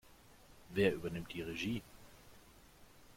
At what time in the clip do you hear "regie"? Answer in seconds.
1.43-1.83